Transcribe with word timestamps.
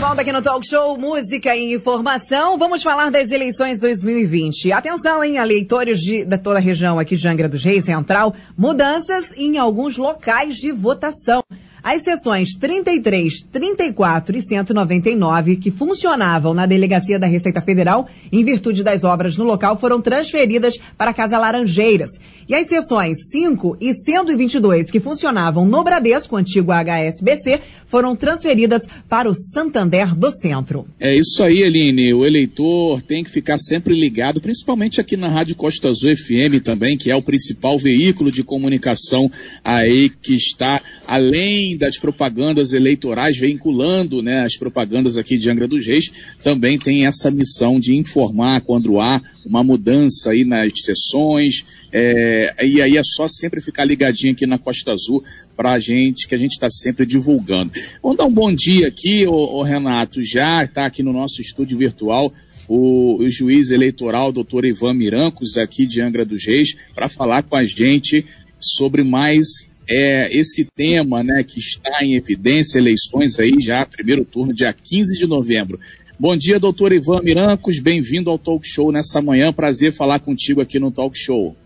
volta 0.00 0.22
aqui 0.22 0.32
no 0.32 0.40
Talk 0.40 0.66
Show 0.66 0.96
Música 0.96 1.54
e 1.54 1.74
Informação. 1.74 2.56
Vamos 2.56 2.82
falar 2.82 3.10
das 3.10 3.30
eleições 3.30 3.80
2020. 3.80 4.72
Atenção, 4.72 5.22
hein, 5.22 5.36
eleitores 5.36 6.00
de, 6.00 6.24
da 6.24 6.38
toda 6.38 6.56
a 6.56 6.60
região 6.60 6.98
aqui 6.98 7.16
de 7.16 7.28
Angra 7.28 7.46
dos 7.46 7.62
Reis 7.62 7.84
Central, 7.84 8.34
mudanças 8.56 9.26
em 9.36 9.58
alguns 9.58 9.98
locais 9.98 10.56
de 10.56 10.72
votação. 10.72 11.44
As 11.82 12.02
sessões 12.02 12.56
33, 12.56 13.42
34 13.50 14.36
e 14.36 14.42
199, 14.42 15.56
que 15.56 15.70
funcionavam 15.70 16.52
na 16.52 16.66
Delegacia 16.66 17.18
da 17.18 17.26
Receita 17.26 17.60
Federal, 17.60 18.06
em 18.30 18.44
virtude 18.44 18.82
das 18.82 19.02
obras 19.02 19.36
no 19.36 19.44
local, 19.44 19.78
foram 19.78 20.00
transferidas 20.00 20.78
para 20.96 21.10
a 21.10 21.14
Casa 21.14 21.38
Laranjeiras. 21.38 22.10
E 22.46 22.54
as 22.54 22.66
sessões 22.66 23.16
5 23.30 23.76
e 23.80 23.94
122, 23.94 24.90
que 24.90 25.00
funcionavam 25.00 25.64
no 25.64 25.82
Bradesco, 25.82 26.36
antigo 26.36 26.72
HSBC, 26.72 27.60
foram 27.90 28.14
transferidas 28.14 28.82
para 29.08 29.28
o 29.28 29.34
Santander 29.34 30.14
do 30.14 30.30
Centro. 30.30 30.86
É 30.98 31.14
isso 31.14 31.42
aí, 31.42 31.62
Eline. 31.62 32.14
O 32.14 32.24
eleitor 32.24 33.02
tem 33.02 33.24
que 33.24 33.30
ficar 33.30 33.58
sempre 33.58 33.98
ligado, 33.98 34.40
principalmente 34.40 35.00
aqui 35.00 35.16
na 35.16 35.28
Rádio 35.28 35.56
Costa 35.56 35.88
Azul 35.88 36.16
FM 36.16 36.62
também, 36.62 36.96
que 36.96 37.10
é 37.10 37.16
o 37.16 37.22
principal 37.22 37.78
veículo 37.78 38.30
de 38.30 38.44
comunicação 38.44 39.30
aí 39.64 40.08
que 40.08 40.34
está 40.34 40.80
além 41.06 41.76
das 41.76 41.98
propagandas 41.98 42.72
eleitorais, 42.72 43.36
vinculando 43.36 44.22
né, 44.22 44.42
as 44.42 44.56
propagandas 44.56 45.16
aqui 45.16 45.36
de 45.36 45.50
Angra 45.50 45.66
dos 45.66 45.84
Reis, 45.84 46.12
também 46.42 46.78
tem 46.78 47.06
essa 47.06 47.30
missão 47.30 47.80
de 47.80 47.96
informar 47.96 48.60
quando 48.60 49.00
há 49.00 49.20
uma 49.44 49.64
mudança 49.64 50.30
aí 50.30 50.44
nas 50.44 50.70
sessões, 50.82 51.64
é, 51.92 52.54
e 52.64 52.80
aí 52.80 52.96
é 52.96 53.02
só 53.02 53.26
sempre 53.26 53.60
ficar 53.60 53.84
ligadinho 53.84 54.32
aqui 54.32 54.46
na 54.46 54.58
Costa 54.58 54.92
Azul 54.92 55.24
para 55.56 55.72
a 55.72 55.78
gente, 55.78 56.26
que 56.26 56.34
a 56.34 56.38
gente 56.38 56.52
está 56.52 56.70
sempre 56.70 57.04
divulgando. 57.04 57.72
Vamos 58.02 58.18
dar 58.18 58.24
um 58.24 58.32
bom 58.32 58.52
dia 58.52 58.88
aqui, 58.88 59.26
o 59.26 59.62
Renato, 59.62 60.22
já 60.22 60.64
está 60.64 60.86
aqui 60.86 61.02
no 61.02 61.12
nosso 61.12 61.40
estúdio 61.40 61.76
virtual 61.78 62.32
o, 62.70 63.16
o, 63.16 63.28
juiz 63.28 63.72
eleitoral, 63.72 64.30
doutor 64.30 64.64
Ivan 64.64 64.94
Mirancos, 64.94 65.56
aqui 65.56 65.84
de 65.84 66.00
Angra 66.00 66.24
dos 66.24 66.46
Reis, 66.46 66.76
para 66.94 67.08
falar 67.08 67.42
com 67.42 67.56
a 67.56 67.66
gente 67.66 68.24
sobre 68.60 69.02
mais 69.02 69.68
é, 69.88 70.28
esse 70.38 70.64
tema 70.64 71.24
né, 71.24 71.42
que 71.42 71.58
está 71.58 72.04
em 72.04 72.14
evidência, 72.14 72.78
eleições 72.78 73.40
aí 73.40 73.60
já, 73.60 73.84
primeiro 73.84 74.24
turno, 74.24 74.54
dia 74.54 74.72
15 74.72 75.18
de 75.18 75.26
novembro. 75.26 75.80
Bom 76.16 76.36
dia, 76.36 76.60
doutor 76.60 76.92
Ivan 76.92 77.22
Mirancos, 77.22 77.80
bem-vindo 77.80 78.30
ao 78.30 78.38
Talk 78.38 78.64
Show 78.68 78.92
nessa 78.92 79.20
manhã, 79.20 79.52
prazer 79.52 79.92
falar 79.92 80.20
contigo 80.20 80.60
aqui 80.60 80.78
no 80.78 80.92
Talk 80.92 81.18
Show. 81.18 81.56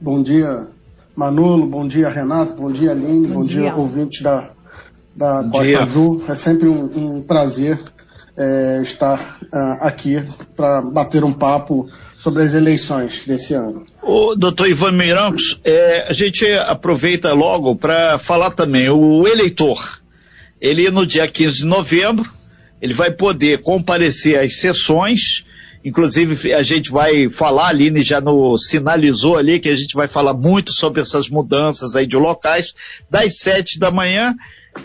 Bom 0.00 0.20
dia, 0.20 0.68
Manolo, 1.18 1.66
bom 1.66 1.84
dia, 1.84 2.08
Renato, 2.08 2.54
bom 2.54 2.70
dia, 2.70 2.92
Aline, 2.92 3.26
bom, 3.26 3.40
bom 3.40 3.44
dia, 3.44 3.62
dia 3.62 3.74
ouvintes 3.74 4.22
da, 4.22 4.50
da 5.16 5.42
Costa 5.50 5.80
Azul. 5.80 6.24
É 6.28 6.34
sempre 6.36 6.68
um, 6.68 7.16
um 7.16 7.22
prazer 7.22 7.76
é, 8.36 8.80
estar 8.84 9.18
uh, 9.52 9.84
aqui 9.84 10.22
para 10.54 10.80
bater 10.80 11.24
um 11.24 11.32
papo 11.32 11.90
sobre 12.16 12.44
as 12.44 12.54
eleições 12.54 13.24
desse 13.26 13.52
ano. 13.52 13.84
O 14.00 14.36
doutor 14.36 14.68
Ivan 14.68 14.92
Mirancos, 14.92 15.58
é, 15.64 16.06
a 16.08 16.12
gente 16.12 16.46
aproveita 16.52 17.32
logo 17.32 17.74
para 17.74 18.16
falar 18.20 18.52
também, 18.52 18.88
o 18.88 19.26
eleitor, 19.26 20.00
ele 20.60 20.88
no 20.88 21.04
dia 21.04 21.26
15 21.26 21.56
de 21.58 21.66
novembro, 21.66 22.30
ele 22.80 22.94
vai 22.94 23.10
poder 23.10 23.58
comparecer 23.58 24.38
às 24.38 24.60
sessões, 24.60 25.44
Inclusive, 25.84 26.52
a 26.52 26.62
gente 26.62 26.90
vai 26.90 27.28
falar, 27.28 27.68
Aline 27.68 28.02
já 28.02 28.20
no, 28.20 28.58
sinalizou 28.58 29.36
ali 29.36 29.60
que 29.60 29.68
a 29.68 29.74
gente 29.74 29.94
vai 29.94 30.08
falar 30.08 30.34
muito 30.34 30.72
sobre 30.72 31.00
essas 31.00 31.28
mudanças 31.28 31.94
aí 31.94 32.06
de 32.06 32.16
locais, 32.16 32.74
das 33.08 33.38
sete 33.38 33.78
da 33.78 33.90
manhã 33.90 34.34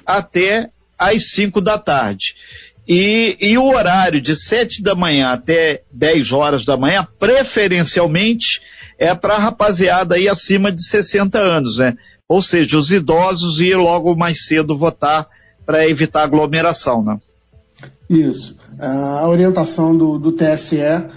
até 0.05 0.69
às 0.97 1.31
cinco 1.31 1.59
da 1.59 1.77
tarde. 1.77 2.36
E, 2.88 3.38
e 3.39 3.58
o 3.58 3.66
horário 3.66 4.21
de 4.21 4.36
sete 4.36 4.81
da 4.81 4.94
manhã 4.94 5.30
até 5.30 5.81
dez 5.91 6.31
horas 6.31 6.66
da 6.66 6.77
manhã, 6.77 7.08
preferencialmente, 7.17 8.61
é 8.98 9.15
para 9.15 9.37
rapaziada 9.37 10.15
aí 10.15 10.27
acima 10.27 10.71
de 10.71 10.83
60 10.83 11.39
anos, 11.39 11.77
né? 11.77 11.95
Ou 12.27 12.42
seja, 12.42 12.77
os 12.77 12.92
idosos 12.92 13.60
ir 13.60 13.75
logo 13.75 14.15
mais 14.15 14.45
cedo 14.45 14.77
votar 14.77 15.27
para 15.65 15.87
evitar 15.87 16.23
aglomeração, 16.23 17.04
né? 17.04 17.17
Isso. 18.13 18.55
A 18.79 19.27
orientação 19.27 19.95
do, 19.95 20.17
do 20.17 20.31
TSE 20.31 20.79
é, 20.79 21.09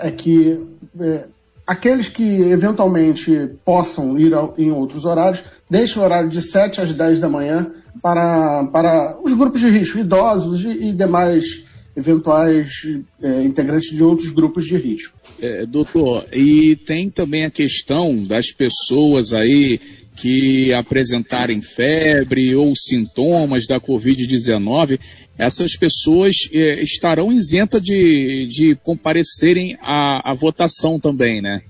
é 0.00 0.10
que 0.10 0.60
é, 1.00 1.24
aqueles 1.66 2.08
que 2.08 2.22
eventualmente 2.22 3.50
possam 3.64 4.18
ir 4.18 4.32
ao, 4.32 4.54
em 4.56 4.70
outros 4.70 5.04
horários, 5.04 5.42
deixem 5.68 6.00
o 6.00 6.04
horário 6.04 6.28
de 6.28 6.40
7 6.40 6.80
às 6.80 6.92
10 6.92 7.18
da 7.18 7.28
manhã 7.28 7.70
para, 8.00 8.64
para 8.64 9.18
os 9.22 9.32
grupos 9.32 9.60
de 9.60 9.68
risco, 9.68 9.98
idosos 9.98 10.64
e, 10.64 10.88
e 10.88 10.92
demais 10.92 11.64
eventuais 11.96 12.82
é, 13.22 13.42
integrantes 13.42 13.90
de 13.90 14.02
outros 14.02 14.30
grupos 14.30 14.66
de 14.66 14.76
risco. 14.76 15.18
É, 15.40 15.64
doutor, 15.64 16.26
e 16.32 16.76
tem 16.76 17.08
também 17.10 17.44
a 17.44 17.50
questão 17.50 18.22
das 18.22 18.52
pessoas 18.52 19.32
aí 19.32 19.80
que 20.16 20.72
apresentarem 20.72 21.60
febre 21.60 22.54
ou 22.54 22.74
sintomas 22.74 23.66
da 23.66 23.78
Covid-19 23.78 24.98
essas 25.38 25.76
pessoas 25.76 26.48
eh, 26.52 26.82
estarão 26.82 27.30
isentas 27.30 27.82
de, 27.82 28.48
de 28.50 28.74
comparecerem 28.76 29.76
à, 29.82 30.30
à, 30.30 30.34
votação 30.34 30.98
também, 30.98 31.42
né? 31.42 31.60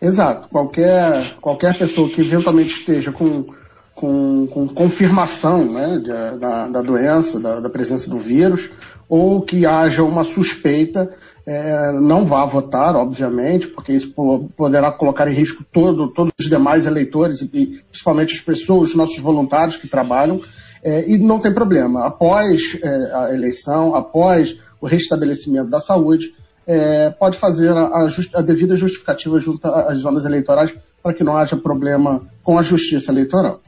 Exato. 0.00 0.48
Qualquer, 0.48 1.36
qualquer 1.40 1.78
pessoa 1.78 2.10
que 2.10 2.20
eventualmente 2.20 2.78
esteja 2.78 3.10
com, 3.10 3.46
com, 3.94 4.46
com 4.46 4.68
confirmação 4.68 5.72
né, 5.72 5.98
de, 5.98 6.38
da, 6.38 6.68
da, 6.68 6.82
doença, 6.82 7.40
da, 7.40 7.60
da, 7.60 7.70
presença 7.70 8.10
do 8.10 8.18
vírus, 8.18 8.70
ou 9.08 9.40
que 9.40 9.64
haja 9.64 10.02
uma 10.02 10.24
suspeita, 10.24 11.10
é, 11.46 11.92
não 11.92 12.24
vá 12.24 12.44
votar, 12.44 12.96
obviamente, 12.96 13.66
porque 13.68 13.92
isso 13.92 14.14
poderá 14.56 14.90
colocar 14.90 15.28
em 15.28 15.34
risco 15.34 15.64
todo, 15.72 16.08
todos 16.08 16.32
os 16.38 16.48
demais 16.48 16.86
eleitores 16.86 17.42
e 17.42 17.82
principalmente 17.90 18.34
as 18.34 18.40
pessoas, 18.40 18.90
os 18.90 18.96
nossos 18.96 19.18
voluntários 19.18 19.76
que 19.76 19.86
trabalham 19.86 20.40
é, 20.82 21.08
e 21.10 21.18
não 21.18 21.38
tem 21.38 21.52
problema. 21.52 22.06
Após 22.06 22.78
é, 22.82 23.12
a 23.14 23.34
eleição, 23.34 23.94
após 23.94 24.56
o 24.80 24.86
restabelecimento 24.86 25.68
da 25.68 25.80
saúde, 25.80 26.34
é, 26.66 27.10
pode 27.10 27.36
fazer 27.36 27.76
a, 27.76 28.06
a, 28.34 28.40
devida 28.40 28.76
justificativa 28.76 29.38
junto 29.38 29.66
às 29.66 29.98
zonas 29.98 30.24
eleitorais 30.24 30.74
para 31.02 31.12
que 31.12 31.22
não 31.22 31.36
haja 31.36 31.56
problema 31.56 32.22
com 32.42 32.58
a 32.58 32.62
justiça 32.62 33.12
eleitoral. 33.12 33.60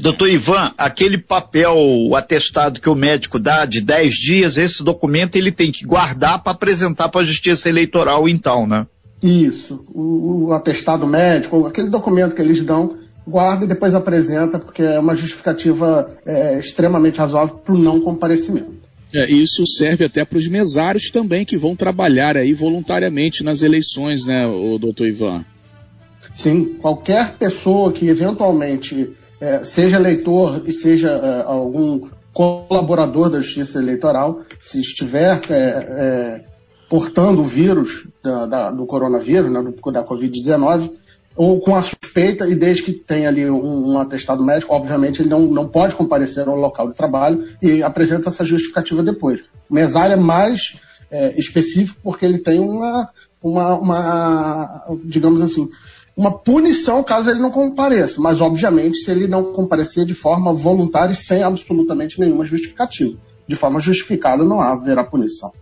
Doutor 0.00 0.28
Ivan, 0.28 0.72
aquele 0.76 1.18
papel, 1.18 1.74
o 1.76 2.14
atestado 2.16 2.80
que 2.80 2.88
o 2.88 2.94
médico 2.94 3.38
dá 3.38 3.64
de 3.64 3.80
10 3.80 4.14
dias, 4.14 4.56
esse 4.56 4.82
documento 4.82 5.36
ele 5.36 5.52
tem 5.52 5.70
que 5.72 5.84
guardar 5.84 6.42
para 6.42 6.52
apresentar 6.52 7.08
para 7.08 7.20
a 7.20 7.24
Justiça 7.24 7.68
Eleitoral, 7.68 8.28
então, 8.28 8.66
né? 8.66 8.86
Isso. 9.22 9.84
O, 9.92 10.46
o, 10.46 10.52
atestado 10.52 11.06
médico, 11.06 11.66
aquele 11.66 11.88
documento 11.88 12.34
que 12.34 12.42
eles 12.42 12.62
dão, 12.62 12.96
guarda 13.26 13.64
e 13.64 13.68
depois 13.68 13.94
apresenta, 13.94 14.58
porque 14.58 14.82
é 14.82 14.98
uma 14.98 15.14
justificativa 15.14 16.10
é, 16.24 16.58
extremamente 16.58 17.18
razoável 17.18 17.56
para 17.56 17.74
o 17.74 17.78
não 17.78 18.00
comparecimento. 18.00 18.78
É, 19.12 19.28
isso 19.30 19.66
serve 19.66 20.04
até 20.04 20.24
para 20.24 20.38
os 20.38 20.46
mesários 20.48 21.10
também 21.10 21.44
que 21.44 21.56
vão 21.56 21.74
trabalhar 21.74 22.36
aí 22.36 22.52
voluntariamente 22.52 23.42
nas 23.42 23.62
eleições, 23.62 24.26
né, 24.26 24.46
o 24.46 24.78
doutor 24.78 25.08
Ivan? 25.08 25.44
Sim, 26.34 26.76
qualquer 26.80 27.34
pessoa 27.36 27.90
que 27.90 28.06
eventualmente 28.06 29.10
é, 29.40 29.64
seja 29.64 29.96
eleitor 29.96 30.62
e 30.66 30.72
seja 30.72 31.10
é, 31.10 31.42
algum 31.42 32.08
colaborador 32.32 33.30
da 33.30 33.40
Justiça 33.40 33.78
Eleitoral, 33.78 34.42
se 34.60 34.80
estiver 34.80 35.40
é, 35.50 35.54
é, 35.54 36.44
portando 36.88 37.42
o 37.42 37.44
vírus 37.44 38.06
da, 38.22 38.46
da, 38.46 38.70
do 38.70 38.86
coronavírus, 38.86 39.50
né, 39.50 39.62
do, 39.62 39.92
da 39.92 40.04
Covid-19, 40.04 40.90
ou 41.34 41.60
com 41.60 41.76
a 41.76 41.82
suspeita, 41.82 42.48
e 42.48 42.54
desde 42.54 42.82
que 42.82 42.92
tenha 42.92 43.28
ali 43.28 43.48
um, 43.48 43.92
um, 43.92 43.98
atestado 43.98 44.44
médico, 44.44 44.74
obviamente 44.74 45.22
ele 45.22 45.28
não, 45.28 45.42
não 45.42 45.68
pode 45.68 45.94
comparecer 45.94 46.48
ao 46.48 46.56
local 46.56 46.88
de 46.88 46.94
trabalho 46.94 47.46
e 47.62 47.82
apresenta 47.82 48.28
essa 48.28 48.44
justificativa 48.44 49.02
depois. 49.04 49.42
O 49.70 49.74
mesário 49.74 50.14
é 50.14 50.16
mais 50.16 50.76
é, 51.10 51.38
específico 51.38 52.00
porque 52.02 52.24
ele 52.24 52.38
tem 52.38 52.58
uma, 52.58 53.08
uma, 53.40 53.74
uma, 53.74 54.84
digamos 55.04 55.40
assim, 55.40 55.68
uma 56.18 56.36
punição 56.36 57.00
caso 57.04 57.30
ele 57.30 57.38
não 57.38 57.52
compareça. 57.52 58.20
Mas, 58.20 58.40
obviamente, 58.40 58.96
se 58.98 59.08
ele 59.08 59.28
não 59.28 59.52
comparecer 59.52 60.04
de 60.04 60.14
forma 60.14 60.52
voluntária 60.52 61.12
e 61.12 61.16
sem 61.16 61.44
absolutamente 61.44 62.18
nenhuma 62.18 62.44
justificativa. 62.44 63.16
De 63.46 63.54
forma 63.54 63.78
justificada 63.78 64.42
não 64.42 64.60
haverá 64.60 65.04
punição. 65.04 65.52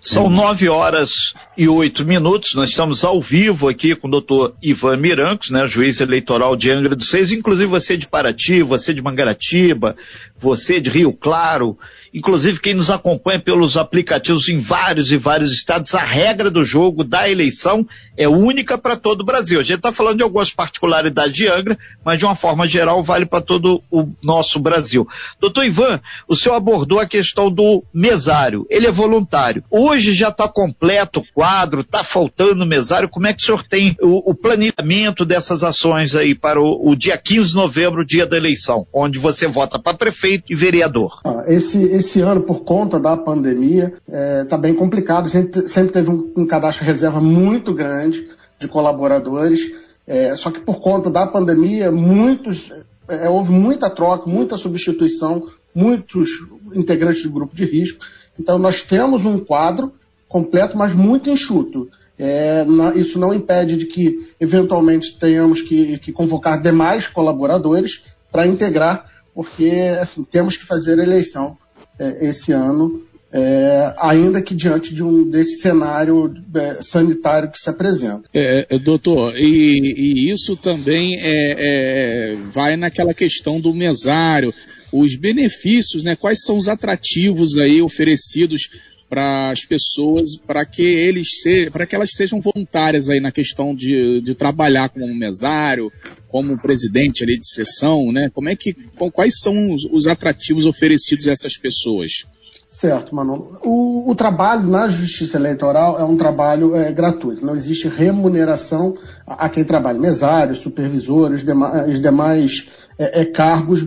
São 0.00 0.28
nove 0.28 0.68
horas 0.68 1.34
e 1.56 1.68
oito 1.68 2.04
minutos. 2.04 2.54
Nós 2.54 2.70
estamos 2.70 3.04
ao 3.04 3.20
vivo 3.20 3.68
aqui 3.68 3.94
com 3.94 4.08
o 4.08 4.10
doutor 4.10 4.56
Ivan 4.60 4.96
Mirancos, 4.96 5.50
né, 5.50 5.66
juiz 5.68 6.00
eleitoral 6.00 6.56
de 6.56 6.68
Angra 6.68 6.96
dos 6.96 7.08
Seis. 7.08 7.30
Inclusive 7.30 7.66
você 7.66 7.96
de 7.96 8.08
Paraty, 8.08 8.62
você 8.62 8.92
de 8.92 9.00
Mangaratiba, 9.02 9.94
você 10.36 10.80
de 10.80 10.90
Rio 10.90 11.12
Claro, 11.12 11.78
inclusive 12.16 12.60
quem 12.60 12.72
nos 12.72 12.88
acompanha 12.88 13.38
pelos 13.38 13.76
aplicativos 13.76 14.48
em 14.48 14.58
vários 14.58 15.12
e 15.12 15.18
vários 15.18 15.52
estados, 15.52 15.94
a 15.94 16.02
regra 16.02 16.50
do 16.50 16.64
jogo 16.64 17.04
da 17.04 17.28
eleição 17.28 17.86
é 18.16 18.26
única 18.26 18.78
para 18.78 18.96
todo 18.96 19.20
o 19.20 19.24
Brasil. 19.24 19.60
A 19.60 19.62
gente 19.62 19.76
está 19.76 19.92
falando 19.92 20.16
de 20.16 20.22
algumas 20.22 20.50
particularidades 20.50 21.34
de 21.34 21.46
Angra, 21.46 21.78
mas 22.02 22.18
de 22.18 22.24
uma 22.24 22.34
forma 22.34 22.66
geral 22.66 23.02
vale 23.02 23.26
para 23.26 23.42
todo 23.42 23.82
o 23.90 24.08
nosso 24.22 24.58
Brasil. 24.58 25.06
Doutor 25.38 25.66
Ivan, 25.66 26.00
o 26.26 26.34
senhor 26.34 26.54
abordou 26.54 26.98
a 26.98 27.06
questão 27.06 27.50
do 27.50 27.84
mesário. 27.92 28.66
Ele 28.70 28.86
é 28.86 28.90
voluntário. 28.90 29.62
Hoje 29.70 30.14
já 30.14 30.28
está 30.28 30.48
completo 30.48 31.20
o 31.20 31.26
quadro, 31.34 31.82
está 31.82 32.02
faltando 32.02 32.64
mesário. 32.64 33.08
Como 33.08 33.26
é 33.26 33.34
que 33.34 33.42
o 33.42 33.44
senhor 33.44 33.62
tem 33.62 33.94
o, 34.00 34.30
o 34.30 34.34
planejamento 34.34 35.24
dessas 35.26 35.62
ações 35.62 36.14
aí 36.14 36.34
para 36.34 36.60
o, 36.60 36.90
o, 36.90 36.96
dia 36.96 37.18
15 37.18 37.50
de 37.50 37.54
novembro, 37.54 38.06
dia 38.06 38.26
da 38.26 38.36
eleição, 38.38 38.86
onde 38.92 39.18
você 39.18 39.46
vota 39.46 39.78
para 39.78 39.96
prefeito 39.96 40.44
e 40.50 40.54
vereador? 40.54 41.20
Ah, 41.24 41.44
esse, 41.46 41.82
esse 41.82 42.05
ano, 42.20 42.42
por 42.42 42.64
conta 42.64 42.98
da 42.98 43.16
pandemia, 43.16 43.94
está 44.06 44.16
é, 44.16 44.44
tá 44.44 44.56
bem 44.56 44.74
complicado. 44.74 45.28
Gente 45.28 45.68
sempre 45.68 45.92
teve 45.92 46.10
um, 46.10 46.32
um 46.36 46.46
cadastro 46.46 46.84
reserva 46.84 47.20
muito 47.20 47.72
grande 47.72 48.26
de 48.58 48.68
colaboradores. 48.68 49.60
É, 50.06 50.34
só 50.36 50.50
que 50.50 50.60
por 50.60 50.80
conta 50.80 51.10
da 51.10 51.26
pandemia, 51.26 51.90
muitos, 51.90 52.72
é, 53.08 53.28
houve 53.28 53.50
muita 53.50 53.90
troca, 53.90 54.28
muita 54.28 54.56
substituição, 54.56 55.48
muitos 55.74 56.30
integrantes 56.74 57.22
do 57.22 57.32
grupo 57.32 57.54
de 57.54 57.64
risco. 57.64 58.04
Então 58.38 58.58
nós 58.58 58.82
temos 58.82 59.24
um 59.24 59.38
quadro 59.38 59.92
completo, 60.28 60.76
mas 60.76 60.94
muito 60.94 61.30
enxuto. 61.30 61.88
É, 62.18 62.64
isso 62.94 63.18
não 63.18 63.34
impede 63.34 63.76
de 63.76 63.86
que, 63.86 64.30
eventualmente, 64.40 65.18
tenhamos 65.18 65.60
que, 65.60 65.98
que 65.98 66.12
convocar 66.12 66.60
demais 66.60 67.06
colaboradores 67.06 68.04
para 68.32 68.46
integrar, 68.46 69.06
porque 69.34 69.70
assim, 70.00 70.24
temos 70.24 70.56
que 70.56 70.64
fazer 70.64 70.98
eleição 70.98 71.58
é, 71.98 72.26
esse 72.26 72.52
ano 72.52 73.02
é, 73.32 73.94
ainda 73.98 74.40
que 74.40 74.54
diante 74.54 74.94
de 74.94 75.02
um 75.02 75.28
desse 75.28 75.60
cenário 75.60 76.32
é, 76.54 76.80
sanitário 76.80 77.50
que 77.50 77.58
se 77.58 77.68
apresenta. 77.68 78.22
É, 78.32 78.66
é 78.70 78.78
doutor, 78.78 79.36
e, 79.36 79.78
e, 79.78 80.32
isso 80.32 80.56
também 80.56 81.16
é, 81.16 81.24
é, 81.24 82.36
vai 82.50 82.76
naquela 82.76 83.12
questão 83.12 83.60
do 83.60 83.74
mesário, 83.74 84.54
os 84.92 85.16
benefícios, 85.16 86.04
né? 86.04 86.16
Quais 86.16 86.42
são 86.42 86.56
os 86.56 86.68
atrativos 86.68 87.58
aí 87.58 87.82
oferecidos 87.82 88.68
para 89.08 89.50
as 89.50 89.64
pessoas, 89.64 90.36
para 90.36 90.64
que 90.64 90.82
eles 90.82 91.40
se, 91.42 91.70
para 91.70 91.86
que 91.86 91.94
elas 91.94 92.10
sejam 92.12 92.40
voluntárias 92.40 93.08
aí 93.08 93.20
na 93.20 93.30
questão 93.30 93.74
de, 93.74 94.20
de 94.20 94.34
trabalhar 94.34 94.88
como 94.88 95.14
mesário, 95.14 95.92
como 96.28 96.58
presidente 96.58 97.22
ali 97.22 97.38
de 97.38 97.48
sessão, 97.48 98.10
né? 98.12 98.30
Como 98.34 98.48
é 98.48 98.56
que, 98.56 98.74
quais 99.12 99.38
são 99.40 99.72
os, 99.72 99.84
os 99.90 100.06
atrativos 100.06 100.66
oferecidos 100.66 101.28
a 101.28 101.32
essas 101.32 101.56
pessoas? 101.56 102.26
Certo, 102.68 103.14
Manu. 103.14 103.58
O, 103.64 104.10
o, 104.10 104.14
trabalho 104.14 104.68
na 104.68 104.86
justiça 104.86 105.38
eleitoral 105.38 105.98
é 105.98 106.04
um 106.04 106.14
trabalho 106.14 106.76
é, 106.76 106.92
gratuito. 106.92 107.44
Não 107.44 107.56
existe 107.56 107.88
remuneração 107.88 108.94
a, 109.26 109.46
a 109.46 109.48
quem 109.48 109.64
trabalha, 109.64 109.98
mesários, 109.98 110.58
supervisores, 110.58 111.42
dema, 111.42 111.86
os 111.86 111.98
demais 112.02 112.68
é, 112.98 113.22
é, 113.22 113.24
cargos 113.24 113.86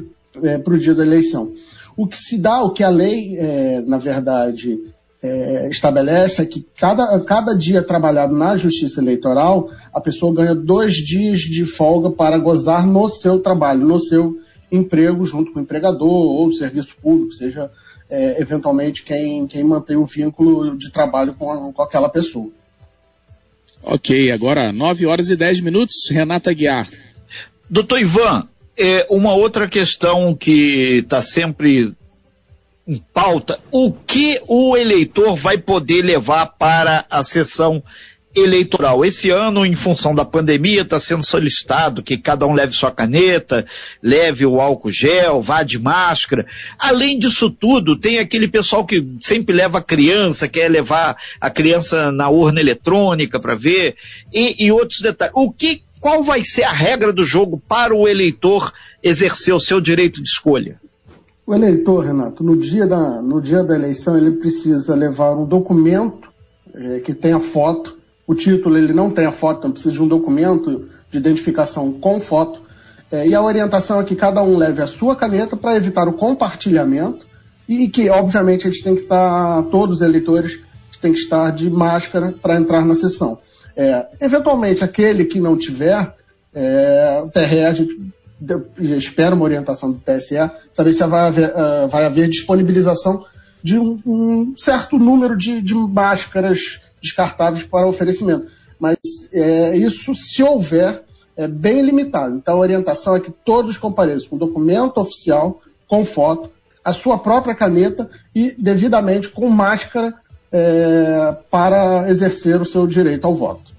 para 0.63 0.74
o 0.74 0.80
dia 0.80 0.95
da 0.95 1.06
eleição. 1.06 1.54
O 1.95 2.07
que 2.07 2.18
se 2.18 2.39
dá, 2.39 2.63
o 2.63 2.72
que 2.72 2.83
a 2.83 2.89
lei, 2.89 3.38
na 3.86 3.98
verdade, 3.98 4.80
é, 5.21 5.68
estabelece 5.69 6.42
é 6.42 6.45
que 6.45 6.66
cada, 6.77 7.19
cada 7.21 7.54
dia 7.54 7.83
trabalhado 7.83 8.36
na 8.36 8.56
justiça 8.56 9.01
eleitoral, 9.01 9.69
a 9.94 10.00
pessoa 10.00 10.33
ganha 10.33 10.56
dois 10.56 10.95
dias 10.95 11.42
de 11.42 11.66
folga 11.66 12.10
para 12.10 12.38
gozar 12.38 12.88
no 12.88 13.10
seu 13.10 13.39
trabalho, 13.39 13.86
no 13.86 14.00
seu 14.00 14.39
emprego, 14.71 15.25
junto 15.25 15.51
com 15.51 15.60
o 15.60 15.63
empregador 15.63 16.10
ou 16.10 16.51
serviço 16.51 16.95
público, 17.01 17.33
seja 17.33 17.69
é, 18.10 18.42
eventualmente 18.42 19.04
quem, 19.04 19.45
quem 19.48 19.63
mantém 19.63 19.98
o 19.98 20.06
vínculo 20.06 20.77
de 20.77 20.92
trabalho 20.92 21.33
com, 21.33 21.51
a, 21.51 21.74
com 21.74 21.81
aquela 21.81 22.10
pessoa. 22.10 22.50
Ok, 23.83 24.31
agora 24.31 24.72
9 24.72 25.06
horas 25.06 25.30
e 25.30 25.36
10 25.36 25.62
minutos, 25.62 26.10
Renata 26.10 26.54
Guiar. 26.54 26.88
Doutor 27.69 28.00
Ivan, 28.00 28.48
é, 28.77 29.06
uma 29.10 29.33
outra 29.33 29.68
questão 29.68 30.36
que 30.36 30.98
está 30.98 31.22
sempre 31.22 31.94
em 32.89 32.97
pauta, 33.13 33.59
o 33.71 33.91
que 33.91 34.41
o 34.47 34.75
eleitor 34.75 35.36
vai 35.36 35.59
poder 35.59 36.01
levar 36.01 36.47
para 36.47 37.06
a 37.07 37.24
sessão 37.24 37.83
eleitoral. 38.36 39.06
Esse 39.06 39.30
ano, 39.30 39.63
em 39.63 39.75
função 39.75 40.15
da 40.15 40.25
pandemia, 40.25 40.81
está 40.81 41.00
sendo 41.00 41.24
solicitado 41.24 42.01
que 42.01 42.18
cada 42.18 42.47
um 42.47 42.53
leve 42.53 42.74
sua 42.74 42.91
caneta, 42.91 43.63
leve 44.01 44.44
o 44.44 44.59
álcool 44.59 44.89
gel, 44.89 45.39
vá 45.39 45.62
de 45.62 45.77
máscara. 45.77 46.47
Além 46.80 47.19
disso 47.19 47.51
tudo, 47.51 47.95
tem 47.95 48.18
aquele 48.18 48.47
pessoal 48.47 48.83
que 48.83 49.06
sempre 49.21 49.56
leva 49.56 49.77
a 49.77 49.83
criança, 49.83 50.47
quer 50.47 50.68
levar 50.68 51.15
a 51.39 51.51
criança 51.51 52.12
na 52.12 52.27
urna 52.27 52.59
eletrônica 52.59 53.39
para 53.39 53.53
ver, 53.53 53.97
e, 54.33 54.65
e 54.65 54.71
outros 54.71 55.01
detalhes. 55.01 55.33
O 55.36 55.51
que, 55.51 55.83
qual 56.00 56.24
vai 56.24 56.44
ser 56.44 56.63
a 56.63 56.71
regra 56.71 57.13
do 57.13 57.24
jogo 57.24 57.62
para 57.68 57.95
o 57.95 58.07
eleitor 58.07 58.74
exercer 59.03 59.53
o 59.53 59.59
seu 59.59 59.80
direito 59.80 60.24
de 60.24 60.27
escolha? 60.27 60.80
O 61.50 61.56
eleitor, 61.56 62.06
Renato, 62.06 62.44
no 62.44 62.56
dia 62.56 62.86
da, 62.86 63.24
no 63.24 63.42
dia 63.42 63.63
da 63.63 63.74
eleição, 63.74 64.16
ele 64.16 64.30
precisa 64.34 64.94
levar 64.94 65.31
um 65.31 65.48
documento 65.48 66.30
é, 66.75 67.00
que 67.00 67.12
tenha 67.12 67.40
foto, 67.40 67.98
o 68.28 68.36
título 68.36 68.78
ele 68.78 68.94
não 68.94 69.10
tem 69.10 69.25
a 69.25 69.31
foto, 69.31 69.57
então 69.57 69.72
precisa 69.72 69.96
de 69.96 70.00
um 70.00 70.07
documento 70.07 70.88
de 71.10 71.18
identificação 71.18 71.92
com 71.92 72.22
foto. 72.22 72.62
É, 73.12 73.28
e 73.28 73.34
a 73.34 73.42
orientação 73.42 74.00
é 74.00 74.04
que 74.04 74.16
cada 74.16 74.44
um 74.44 74.60
leve 74.60 74.80
a 74.80 74.86
sua 74.86 75.16
caneta 75.16 75.57
para 75.57 75.75
evitar 75.75 76.07
o 76.07 76.13
compartilhamento 76.13 77.25
e 77.68 77.88
que, 77.88 78.12
obviamente, 78.12 78.68
a 78.68 78.69
gente 78.69 78.84
tem 78.84 78.94
que 78.94 79.01
estar, 79.01 79.63
todos 79.72 79.96
os 79.96 80.01
eleitores 80.04 80.60
têm 81.01 81.13
que 81.13 81.19
estar 81.19 81.50
de 81.50 81.68
máscara 81.68 82.31
para 82.40 82.60
entrar 82.60 82.86
na 82.86 82.94
sessão. 82.94 83.40
É, 83.75 84.06
eventualmente, 84.22 84.84
aquele 84.84 85.25
que 85.25 85.40
não 85.40 85.57
tiver, 85.57 86.13
é, 86.54 87.24
o 87.25 87.28
TRE, 87.28 87.66
a 87.66 87.74
gente 87.74 88.00
espera 88.77 89.36
uma 89.36 89.44
orientação 89.44 89.91
do 89.91 90.00
TSE, 90.00 90.36
saber 90.74 90.94
se 90.94 91.06
vai 91.06 91.27
haver, 91.27 91.50
uh, 91.50 91.88
vai 91.88 92.06
haver 92.06 92.30
disponibilização 92.30 93.25
de 93.62 93.77
um, 93.77 94.00
um 94.06 94.53
certo 94.57 94.97
número 94.97 95.38
de, 95.38 95.62
de 95.62 95.74
máscaras 95.74 96.80
descartáveis 97.01 97.63
para 97.63 97.88
oferecimento. 97.88 98.47
Mas 98.80 98.97
é, 99.33 99.75
isso, 99.75 100.15
se 100.15 100.41
houver, 100.41 101.03
é 101.36 101.47
bem 101.47 101.81
limitado. 101.81 102.36
Então 102.36 102.56
a 102.56 102.59
orientação 102.59 103.15
é 103.15 103.19
que 103.19 103.31
todos 103.31 103.77
compareçam 103.77 104.30
com 104.30 104.38
documento 104.38 104.97
oficial, 105.00 105.62
com 105.88 106.06
foto, 106.06 106.50
a 106.83 106.94
sua 106.94 107.18
própria 107.18 107.53
caneta 107.53 108.09
e 108.33 108.56
devidamente 108.57 109.30
com 109.30 109.50
máscara 109.50 110.13
é, 110.51 111.36
para 111.51 112.09
exercer 112.09 112.62
o 112.62 112.65
seu 112.65 112.88
direito 112.88 113.25
ao 113.25 113.36
voto. 113.36 113.78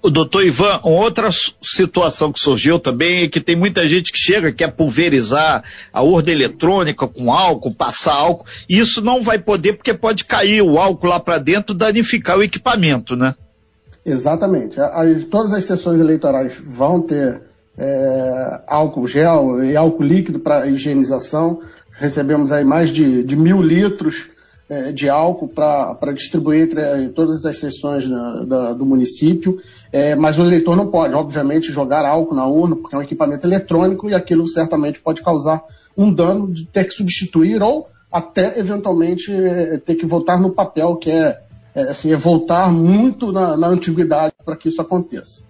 O, 0.00 0.08
doutor 0.08 0.42
Ivan, 0.42 0.80
outra 0.82 1.28
situação 1.62 2.32
que 2.32 2.40
surgiu 2.40 2.78
também 2.78 3.24
é 3.24 3.28
que 3.28 3.38
tem 3.38 3.54
muita 3.54 3.86
gente 3.86 4.12
que 4.12 4.18
chega, 4.18 4.50
quer 4.50 4.72
pulverizar 4.72 5.62
a 5.92 6.00
urna 6.00 6.32
eletrônica 6.32 7.06
com 7.06 7.30
álcool, 7.30 7.74
passar 7.74 8.14
álcool, 8.14 8.46
e 8.66 8.78
isso 8.78 9.02
não 9.02 9.22
vai 9.22 9.38
poder 9.38 9.74
porque 9.74 9.92
pode 9.92 10.24
cair 10.24 10.62
o 10.62 10.78
álcool 10.78 11.08
lá 11.08 11.20
para 11.20 11.36
dentro, 11.36 11.74
danificar 11.74 12.38
o 12.38 12.42
equipamento, 12.42 13.14
né? 13.14 13.34
Exatamente. 14.06 14.76
todas 15.30 15.52
as 15.52 15.64
sessões 15.64 16.00
eleitorais 16.00 16.54
vão 16.64 17.02
ter 17.02 17.42
é, 17.76 18.60
álcool 18.66 19.06
gel 19.06 19.62
e 19.62 19.76
álcool 19.76 20.02
líquido 20.02 20.38
para 20.38 20.66
higienização. 20.66 21.60
Recebemos 21.90 22.50
aí 22.52 22.64
mais 22.64 22.88
de, 22.88 23.22
de 23.22 23.36
mil 23.36 23.60
litros 23.60 24.28
é, 24.68 24.92
de 24.92 25.08
álcool 25.08 25.48
para 25.48 26.12
distribuir 26.12 26.62
entre 26.62 26.80
é, 26.80 27.08
todas 27.08 27.44
as 27.44 27.58
sessões 27.58 28.08
da, 28.08 28.44
da, 28.44 28.72
do 28.72 28.86
município, 28.86 29.58
é, 29.92 30.14
mas 30.14 30.38
o 30.38 30.42
eleitor 30.42 30.76
não 30.76 30.88
pode, 30.88 31.14
obviamente, 31.14 31.72
jogar 31.72 32.04
álcool 32.04 32.34
na 32.34 32.46
urna, 32.46 32.76
porque 32.76 32.94
é 32.94 32.98
um 32.98 33.02
equipamento 33.02 33.46
eletrônico 33.46 34.08
e 34.08 34.14
aquilo 34.14 34.48
certamente 34.48 35.00
pode 35.00 35.22
causar 35.22 35.62
um 35.96 36.12
dano 36.12 36.50
de 36.50 36.66
ter 36.66 36.84
que 36.84 36.94
substituir 36.94 37.62
ou 37.62 37.88
até, 38.10 38.58
eventualmente, 38.58 39.32
é, 39.32 39.76
ter 39.78 39.96
que 39.96 40.06
votar 40.06 40.40
no 40.40 40.50
papel, 40.50 40.96
que 40.96 41.10
é, 41.10 41.40
é 41.74 41.82
assim, 41.82 42.12
é 42.12 42.16
voltar 42.16 42.70
muito 42.70 43.32
na, 43.32 43.56
na 43.56 43.66
antiguidade 43.66 44.34
para 44.44 44.56
que 44.56 44.68
isso 44.68 44.80
aconteça. 44.80 45.42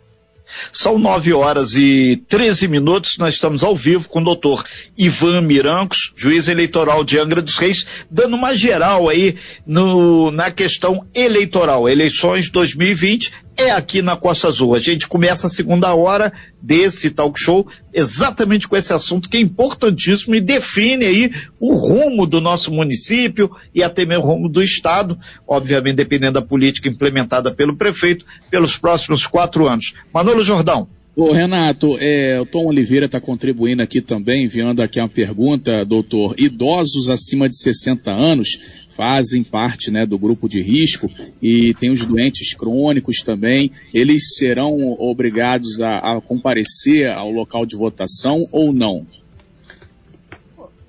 São 0.72 0.98
nove 0.98 1.32
horas 1.32 1.74
e 1.74 2.22
treze 2.28 2.68
minutos, 2.68 3.16
nós 3.18 3.34
estamos 3.34 3.64
ao 3.64 3.74
vivo 3.74 4.08
com 4.08 4.20
o 4.20 4.24
doutor 4.24 4.64
Ivan 4.96 5.40
Mirancos, 5.40 6.12
juiz 6.16 6.48
eleitoral 6.48 7.02
de 7.02 7.18
Angra 7.18 7.42
dos 7.42 7.56
Reis, 7.56 7.86
dando 8.10 8.36
uma 8.36 8.54
geral 8.54 9.08
aí 9.08 9.36
no, 9.66 10.30
na 10.30 10.50
questão 10.50 11.06
eleitoral. 11.14 11.88
Eleições 11.88 12.50
2020 12.50 13.32
é 13.56 13.70
aqui 13.70 14.02
na 14.02 14.16
Costa 14.16 14.48
Azul. 14.48 14.74
A 14.74 14.78
gente 14.78 15.06
começa 15.06 15.46
a 15.46 15.50
segunda 15.50 15.94
hora 15.94 16.32
desse 16.60 17.10
talk 17.10 17.38
show 17.38 17.66
exatamente 17.92 18.66
com 18.66 18.76
esse 18.76 18.92
assunto 18.92 19.28
que 19.28 19.36
é 19.36 19.40
importantíssimo 19.40 20.34
e 20.34 20.40
define 20.40 21.04
aí 21.04 21.32
o 21.60 21.74
rumo 21.74 22.26
do 22.26 22.40
nosso 22.40 22.72
município 22.72 23.50
e 23.74 23.82
até 23.82 24.04
mesmo 24.04 24.24
o 24.24 24.26
rumo 24.26 24.48
do 24.48 24.62
Estado, 24.62 25.18
obviamente 25.46 25.96
dependendo 25.96 26.34
da 26.34 26.42
política 26.42 26.88
implementada 26.88 27.52
pelo 27.52 27.76
prefeito, 27.76 28.24
pelos 28.50 28.76
próximos 28.76 29.26
quatro 29.26 29.68
anos. 29.68 29.94
Manolo 30.12 30.42
Jordão. 30.42 30.88
Ô 31.16 31.30
Renato, 31.30 31.96
é, 32.00 32.40
o 32.40 32.44
Tom 32.44 32.66
Oliveira 32.66 33.06
está 33.06 33.20
contribuindo 33.20 33.80
aqui 33.80 34.00
também, 34.00 34.46
enviando 34.46 34.82
aqui 34.82 34.98
uma 34.98 35.08
pergunta, 35.08 35.84
doutor. 35.84 36.34
Idosos 36.36 37.08
acima 37.08 37.48
de 37.48 37.56
60 37.56 38.10
anos 38.10 38.58
fazem 38.96 39.44
parte 39.44 39.92
né, 39.92 40.04
do 40.04 40.18
grupo 40.18 40.48
de 40.48 40.60
risco 40.60 41.08
e 41.40 41.72
tem 41.74 41.92
os 41.92 42.04
doentes 42.04 42.52
crônicos 42.54 43.18
também, 43.18 43.70
eles 43.92 44.34
serão 44.36 44.76
obrigados 44.98 45.80
a, 45.80 45.98
a 45.98 46.20
comparecer 46.20 47.10
ao 47.12 47.30
local 47.30 47.64
de 47.64 47.76
votação 47.76 48.44
ou 48.50 48.72
não? 48.72 49.06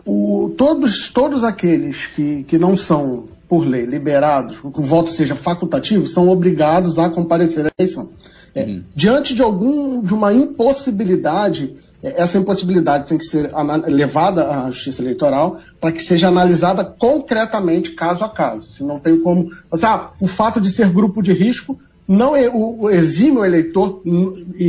O, 0.04 0.54
todos, 0.58 1.10
todos 1.10 1.44
aqueles 1.44 2.08
que, 2.08 2.44
que 2.48 2.58
não 2.58 2.76
são, 2.76 3.28
por 3.48 3.64
lei, 3.64 3.86
liberados, 3.86 4.60
que 4.60 4.68
o 4.68 4.84
voto 4.84 5.12
seja 5.12 5.36
facultativo, 5.36 6.08
são 6.08 6.30
obrigados 6.30 6.98
a 6.98 7.12
comparecer 7.12 7.66
à 7.66 7.72
eleição. 7.78 8.12
É, 8.56 8.64
uhum. 8.64 8.84
Diante 8.96 9.36
de 9.36 9.42
algum, 9.42 10.02
de 10.02 10.14
uma 10.14 10.34
impossibilidade 10.34 11.76
essa 12.04 12.38
impossibilidade 12.38 13.08
tem 13.08 13.18
que 13.18 13.26
ser 13.26 13.52
levada 13.88 14.48
à 14.50 14.70
justiça 14.70 15.02
eleitoral 15.02 15.60
para 15.82 15.92
que 15.92 16.04
seja 16.04 16.28
analisada 16.28 16.84
concretamente 16.86 17.92
caso 17.92 18.24
a 18.24 18.30
caso. 18.30 18.72
Se 18.72 18.84
não 18.84 19.00
tem 19.00 19.20
como. 19.20 19.52
Assim, 19.72 19.86
ah, 19.88 20.12
o 20.20 20.28
fato 20.28 20.62
de 20.62 20.70
ser 20.70 20.90
grupo 20.90 21.24
de 21.24 21.34
risco 21.34 21.80
não 22.08 22.36
é, 22.36 22.48
o, 22.48 22.90
exime 22.92 23.40
o 23.40 23.46
eleitor 23.46 24.04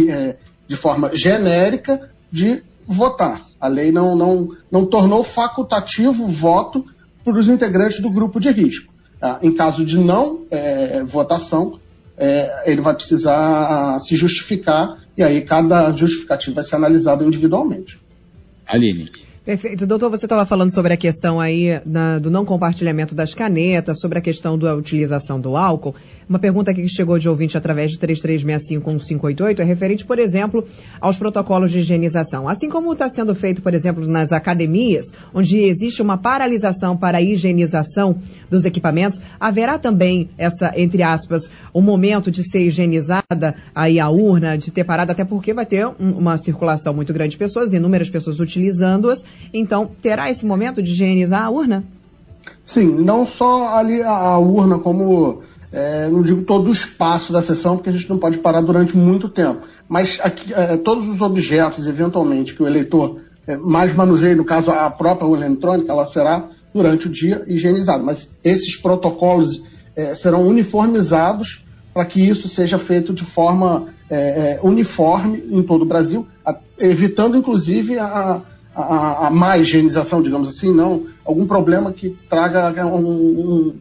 é, 0.08 0.36
de 0.66 0.76
forma 0.76 1.14
genérica 1.14 2.10
de 2.32 2.62
votar. 2.86 3.42
A 3.60 3.68
lei 3.68 3.92
não, 3.92 4.16
não, 4.16 4.48
não 4.70 4.86
tornou 4.86 5.22
facultativo 5.22 6.24
o 6.24 6.28
voto 6.28 6.84
para 7.22 7.38
os 7.38 7.48
integrantes 7.48 8.00
do 8.00 8.08
grupo 8.08 8.40
de 8.40 8.50
risco. 8.50 8.94
Ah, 9.20 9.38
em 9.42 9.52
caso 9.52 9.84
de 9.84 9.98
não 9.98 10.42
é, 10.50 11.02
votação, 11.02 11.78
é, 12.16 12.70
ele 12.70 12.80
vai 12.80 12.94
precisar 12.94 13.98
se 14.00 14.16
justificar 14.16 14.98
e 15.16 15.22
aí 15.22 15.40
cada 15.42 15.92
justificativa 15.92 16.56
vai 16.56 16.64
ser 16.64 16.76
analisada 16.76 17.24
individualmente. 17.24 18.00
Aline. 18.66 19.06
Perfeito. 19.46 19.86
Doutor, 19.86 20.10
você 20.10 20.26
estava 20.26 20.44
falando 20.44 20.74
sobre 20.74 20.92
a 20.92 20.96
questão 20.96 21.40
aí 21.40 21.80
na, 21.86 22.18
do 22.18 22.28
não 22.28 22.44
compartilhamento 22.44 23.14
das 23.14 23.32
canetas, 23.32 24.00
sobre 24.00 24.18
a 24.18 24.20
questão 24.20 24.58
da 24.58 24.74
utilização 24.74 25.40
do 25.40 25.56
álcool. 25.56 25.94
Uma 26.28 26.40
pergunta 26.40 26.72
aqui 26.72 26.82
que 26.82 26.88
chegou 26.88 27.20
de 27.20 27.28
ouvinte 27.28 27.56
através 27.56 27.92
de 27.92 27.98
33651588 27.98 29.60
é 29.60 29.64
referente, 29.64 30.04
por 30.04 30.18
exemplo, 30.18 30.66
aos 31.00 31.16
protocolos 31.16 31.70
de 31.70 31.78
higienização. 31.78 32.48
Assim 32.48 32.68
como 32.68 32.92
está 32.92 33.08
sendo 33.08 33.32
feito, 33.32 33.62
por 33.62 33.72
exemplo, 33.72 34.04
nas 34.08 34.32
academias, 34.32 35.12
onde 35.32 35.60
existe 35.60 36.02
uma 36.02 36.18
paralisação 36.18 36.96
para 36.96 37.18
a 37.18 37.22
higienização 37.22 38.18
dos 38.50 38.64
equipamentos, 38.64 39.20
haverá 39.38 39.78
também 39.78 40.28
essa, 40.36 40.72
entre 40.76 41.00
aspas, 41.00 41.48
o 41.72 41.78
um 41.78 41.82
momento 41.82 42.28
de 42.28 42.42
ser 42.42 42.66
higienizada 42.66 43.54
aí 43.72 44.00
a 44.00 44.10
urna, 44.10 44.58
de 44.58 44.72
ter 44.72 44.82
parado, 44.82 45.12
até 45.12 45.24
porque 45.24 45.54
vai 45.54 45.64
ter 45.64 45.86
um, 45.86 46.10
uma 46.18 46.36
circulação 46.38 46.92
muito 46.92 47.12
grande 47.12 47.30
de 47.30 47.38
pessoas, 47.38 47.72
inúmeras 47.72 48.10
pessoas 48.10 48.40
utilizando-as. 48.40 49.24
Então, 49.54 49.88
terá 50.02 50.28
esse 50.28 50.44
momento 50.44 50.82
de 50.82 50.90
higienizar 50.90 51.44
a 51.44 51.50
urna? 51.50 51.84
Sim, 52.64 52.96
não 52.96 53.26
só 53.26 53.76
ali 53.76 54.02
a, 54.02 54.10
a 54.10 54.38
urna 54.38 54.78
como 54.78 55.42
é, 55.76 56.08
não 56.08 56.22
digo 56.22 56.42
todo 56.42 56.68
o 56.68 56.72
espaço 56.72 57.34
da 57.34 57.42
sessão, 57.42 57.76
porque 57.76 57.90
a 57.90 57.92
gente 57.92 58.08
não 58.08 58.16
pode 58.16 58.38
parar 58.38 58.62
durante 58.62 58.96
muito 58.96 59.28
tempo, 59.28 59.66
mas 59.86 60.18
aqui, 60.22 60.54
é, 60.54 60.74
todos 60.78 61.06
os 61.06 61.20
objetos, 61.20 61.86
eventualmente, 61.86 62.54
que 62.54 62.62
o 62.62 62.66
eleitor 62.66 63.20
é, 63.46 63.58
mais 63.58 63.94
manuseie, 63.94 64.34
no 64.34 64.44
caso 64.44 64.70
a 64.70 64.88
própria 64.90 65.28
urna 65.28 65.44
eletrônica, 65.44 65.92
ela 65.92 66.06
será 66.06 66.48
durante 66.72 67.08
o 67.08 67.10
dia 67.10 67.44
higienizada. 67.46 68.02
Mas 68.02 68.26
esses 68.42 68.74
protocolos 68.74 69.62
é, 69.94 70.14
serão 70.14 70.48
uniformizados 70.48 71.62
para 71.92 72.06
que 72.06 72.26
isso 72.26 72.48
seja 72.48 72.78
feito 72.78 73.12
de 73.12 73.24
forma 73.24 73.88
é, 74.08 74.54
é, 74.54 74.60
uniforme 74.62 75.44
em 75.50 75.62
todo 75.62 75.82
o 75.82 75.86
Brasil, 75.86 76.26
a, 76.42 76.56
evitando 76.78 77.36
inclusive 77.36 77.98
a, 77.98 78.40
a, 78.74 79.26
a, 79.26 79.30
má 79.30 79.58
higienização, 79.58 80.22
digamos 80.22 80.48
assim, 80.48 80.72
não 80.72 81.04
algum 81.22 81.46
problema 81.46 81.92
que 81.92 82.16
traga 82.30 82.86
um, 82.86 82.96
um 82.98 83.74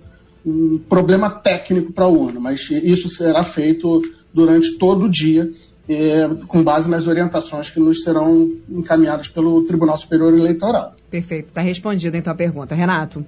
um 0.46 0.78
problema 0.78 1.30
técnico 1.30 1.92
para 1.92 2.06
a 2.06 2.10
urna, 2.10 2.40
mas 2.40 2.70
isso 2.70 3.10
será 3.10 3.44
feito 3.44 4.02
durante 4.34 4.78
todo 4.78 5.06
o 5.06 5.10
dia, 5.10 5.52
é, 5.90 6.28
com 6.48 6.64
base 6.64 6.90
nas 6.90 7.08
orientações 7.08 7.70
que 7.70 7.80
nos 7.80 8.04
serão 8.04 8.52
encaminhadas 8.70 9.28
pelo 9.28 9.64
Tribunal 9.64 9.98
Superior 9.98 10.34
Eleitoral. 10.34 10.96
Perfeito, 11.10 11.48
está 11.48 11.62
respondida 11.62 12.18
então 12.18 12.34
a 12.34 12.36
pergunta. 12.36 12.76
Renato. 12.76 13.26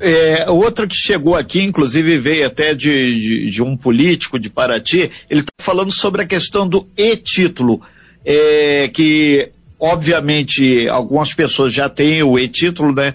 É, 0.00 0.48
outra 0.50 0.86
que 0.86 0.94
chegou 0.94 1.34
aqui, 1.34 1.62
inclusive 1.62 2.18
veio 2.18 2.46
até 2.46 2.74
de, 2.74 3.20
de, 3.20 3.50
de 3.50 3.62
um 3.62 3.76
político 3.76 4.38
de 4.38 4.48
Paraty, 4.48 5.10
ele 5.28 5.40
está 5.40 5.52
falando 5.58 5.90
sobre 5.90 6.22
a 6.22 6.26
questão 6.26 6.66
do 6.66 6.86
e-título, 6.96 7.80
é, 8.24 8.88
que 8.88 9.50
obviamente 9.84 10.88
algumas 10.88 11.34
pessoas 11.34 11.72
já 11.72 11.90
têm 11.90 12.22
o 12.22 12.38
e-título, 12.38 12.94
né? 12.94 13.12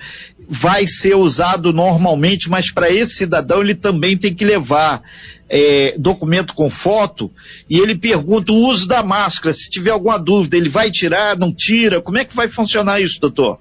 vai 0.47 0.85
ser 0.85 1.15
usado 1.15 1.73
normalmente, 1.73 2.49
mas 2.49 2.71
para 2.71 2.91
esse 2.91 3.15
cidadão 3.15 3.61
ele 3.61 3.73
também 3.73 4.15
tem 4.15 4.33
que 4.33 4.45
levar 4.45 5.01
é, 5.47 5.95
documento 5.97 6.53
com 6.53 6.69
foto 6.69 7.31
e 7.67 7.79
ele 7.79 7.95
pergunta 7.95 8.51
o 8.51 8.55
uso 8.55 8.88
da 8.88 9.01
máscara. 9.01 9.53
Se 9.53 9.69
tiver 9.69 9.89
alguma 9.89 10.19
dúvida, 10.19 10.57
ele 10.57 10.69
vai 10.69 10.91
tirar, 10.91 11.38
não 11.38 11.51
tira? 11.51 12.01
Como 12.01 12.19
é 12.19 12.25
que 12.25 12.35
vai 12.35 12.47
funcionar 12.47 13.01
isso, 13.01 13.19
doutor? 13.19 13.59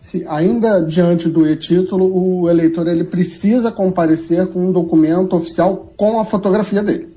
Se, 0.00 0.26
ainda 0.26 0.80
diante 0.80 1.28
do 1.28 1.48
e-título, 1.48 2.06
o 2.06 2.48
eleitor 2.48 2.86
ele 2.88 3.04
precisa 3.04 3.70
comparecer 3.70 4.46
com 4.46 4.68
um 4.68 4.72
documento 4.72 5.36
oficial 5.36 5.92
com 5.96 6.20
a 6.20 6.24
fotografia 6.24 6.82
dele 6.82 7.08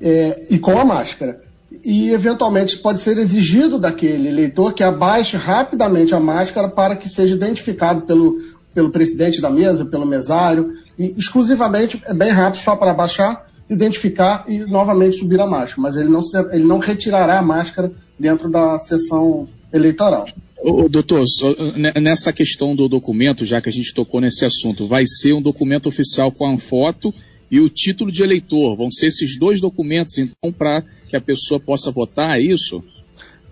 é, 0.00 0.46
e 0.50 0.58
com 0.58 0.78
a 0.78 0.84
máscara 0.84 1.47
e 1.84 2.10
eventualmente 2.10 2.78
pode 2.78 2.98
ser 2.98 3.18
exigido 3.18 3.78
daquele 3.78 4.28
eleitor 4.28 4.72
que 4.72 4.82
abaixe 4.82 5.36
rapidamente 5.36 6.14
a 6.14 6.20
máscara 6.20 6.68
para 6.68 6.96
que 6.96 7.08
seja 7.08 7.34
identificado 7.34 8.02
pelo, 8.02 8.38
pelo 8.74 8.90
presidente 8.90 9.40
da 9.40 9.50
mesa, 9.50 9.84
pelo 9.84 10.06
mesário, 10.06 10.72
e 10.98 11.14
exclusivamente 11.16 12.02
é 12.06 12.14
bem 12.14 12.30
rápido 12.30 12.62
só 12.62 12.74
para 12.74 12.90
abaixar, 12.90 13.46
identificar 13.68 14.44
e 14.48 14.60
novamente 14.60 15.18
subir 15.18 15.40
a 15.40 15.46
máscara, 15.46 15.82
mas 15.82 15.96
ele 15.96 16.08
não, 16.08 16.22
ele 16.50 16.64
não 16.64 16.78
retirará 16.78 17.38
a 17.38 17.42
máscara 17.42 17.92
dentro 18.18 18.50
da 18.50 18.78
sessão 18.78 19.46
eleitoral. 19.72 20.26
Ô, 20.60 20.88
doutor, 20.88 21.24
nessa 22.00 22.32
questão 22.32 22.74
do 22.74 22.88
documento, 22.88 23.46
já 23.46 23.60
que 23.60 23.68
a 23.68 23.72
gente 23.72 23.94
tocou 23.94 24.20
nesse 24.20 24.44
assunto, 24.44 24.88
vai 24.88 25.06
ser 25.06 25.32
um 25.32 25.42
documento 25.42 25.88
oficial 25.88 26.32
com 26.32 26.52
a 26.52 26.58
foto 26.58 27.14
e 27.50 27.60
o 27.60 27.68
título 27.68 28.10
de 28.10 28.22
eleitor. 28.22 28.76
Vão 28.76 28.90
ser 28.90 29.06
esses 29.06 29.38
dois 29.38 29.60
documentos, 29.60 30.18
então, 30.18 30.52
para 30.52 30.82
que 31.08 31.16
a 31.16 31.20
pessoa 31.20 31.58
possa 31.58 31.90
votar, 31.90 32.38
é 32.38 32.42
isso? 32.42 32.82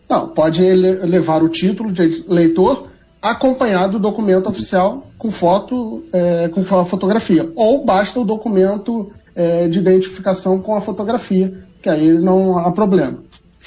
Não, 0.08 0.28
pode 0.28 0.62
levar 0.62 1.42
o 1.42 1.48
título 1.48 1.92
de 1.92 2.24
eleitor 2.28 2.88
acompanhado 3.20 3.92
do 3.92 3.98
documento 3.98 4.48
oficial 4.48 5.10
com 5.18 5.30
foto, 5.30 6.04
é, 6.12 6.48
com 6.48 6.60
a 6.60 6.84
fotografia. 6.84 7.50
Ou 7.56 7.84
basta 7.84 8.20
o 8.20 8.24
documento 8.24 9.10
é, 9.34 9.66
de 9.66 9.78
identificação 9.78 10.60
com 10.60 10.76
a 10.76 10.80
fotografia, 10.80 11.52
que 11.82 11.88
aí 11.88 12.12
não 12.12 12.56
há 12.58 12.70
problema. 12.70 13.24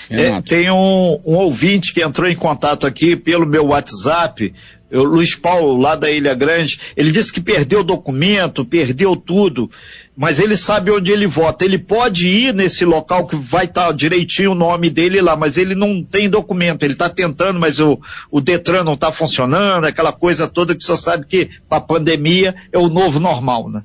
É, 0.09 0.41
tem 0.41 0.71
um, 0.71 1.19
um, 1.25 1.35
ouvinte 1.35 1.93
que 1.93 2.01
entrou 2.01 2.29
em 2.29 2.35
contato 2.35 2.87
aqui 2.87 3.17
pelo 3.17 3.45
meu 3.45 3.65
WhatsApp, 3.67 4.53
o 4.91 5.03
Luiz 5.03 5.35
Paulo, 5.35 5.79
lá 5.79 5.95
da 5.95 6.09
Ilha 6.09 6.33
Grande, 6.33 6.79
ele 6.95 7.11
disse 7.11 7.33
que 7.33 7.41
perdeu 7.41 7.81
o 7.81 7.83
documento, 7.83 8.65
perdeu 8.65 9.15
tudo 9.15 9.69
mas 10.19 10.37
ele 10.37 10.57
sabe 10.57 10.91
onde 10.91 11.13
ele 11.13 11.25
vota. 11.25 11.63
Ele 11.63 11.77
pode 11.77 12.27
ir 12.27 12.53
nesse 12.53 12.83
local 12.83 13.25
que 13.25 13.37
vai 13.37 13.63
estar 13.63 13.85
tá 13.85 13.91
direitinho 13.93 14.51
o 14.51 14.55
nome 14.55 14.89
dele 14.89 15.21
lá, 15.21 15.33
mas 15.33 15.57
ele 15.57 15.73
não 15.73 16.03
tem 16.03 16.29
documento. 16.29 16.83
Ele 16.83 16.91
está 16.91 17.09
tentando, 17.09 17.57
mas 17.57 17.79
o, 17.79 17.97
o 18.29 18.41
Detran 18.41 18.83
não 18.83 18.95
está 18.95 19.13
funcionando, 19.13 19.85
aquela 19.85 20.11
coisa 20.11 20.45
toda 20.45 20.75
que 20.75 20.83
só 20.83 20.97
sabe 20.97 21.25
que 21.25 21.49
para 21.69 21.77
a 21.77 21.81
pandemia 21.81 22.53
é 22.69 22.77
o 22.77 22.89
novo 22.89 23.17
normal, 23.17 23.69
né? 23.69 23.81